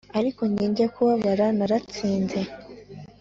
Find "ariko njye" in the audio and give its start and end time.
0.19-0.85